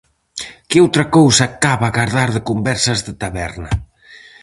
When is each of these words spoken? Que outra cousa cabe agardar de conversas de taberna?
Que 0.69 0.81
outra 0.85 1.05
cousa 1.17 1.45
cabe 1.63 1.85
agardar 1.87 2.29
de 2.35 2.45
conversas 2.49 2.99
de 3.05 3.13
taberna? 3.21 3.71